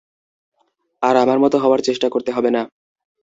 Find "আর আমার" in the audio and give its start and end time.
1.03-1.37